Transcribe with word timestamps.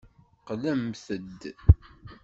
Qqlemt-d. 0.39 1.41